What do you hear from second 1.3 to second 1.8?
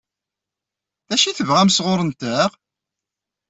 tebɣam